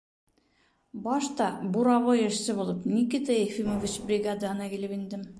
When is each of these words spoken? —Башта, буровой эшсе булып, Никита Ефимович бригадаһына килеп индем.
—Башта, 1.07 1.49
буровой 1.75 2.21
эшсе 2.29 2.55
булып, 2.59 2.87
Никита 2.93 3.35
Ефимович 3.41 3.99
бригадаһына 4.09 4.71
килеп 4.73 4.97
индем. 4.97 5.27